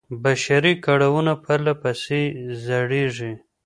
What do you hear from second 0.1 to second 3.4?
بشري کړاوونه پرله پسې زېږي.